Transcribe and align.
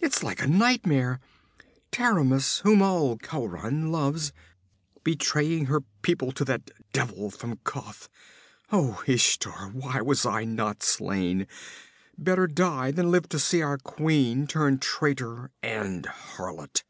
'It's 0.00 0.20
like 0.20 0.42
a 0.42 0.48
nightmare! 0.48 1.20
Taramis, 1.92 2.58
whom 2.64 2.82
all 2.82 3.16
Khauran 3.16 3.92
loves, 3.92 4.32
betraying 5.04 5.66
her 5.66 5.82
people 6.02 6.32
to 6.32 6.44
that 6.44 6.72
devil 6.92 7.30
from 7.30 7.54
Koth! 7.58 8.08
Oh, 8.72 9.00
Ishtar, 9.06 9.68
why 9.68 10.00
was 10.00 10.26
I 10.26 10.42
not 10.42 10.82
slain? 10.82 11.46
Better 12.18 12.48
die 12.48 12.90
than 12.90 13.12
live 13.12 13.28
to 13.28 13.38
see 13.38 13.62
our 13.62 13.78
queen 13.78 14.48
turn 14.48 14.78
traitor 14.80 15.52
and 15.62 16.04
harlot!' 16.04 16.82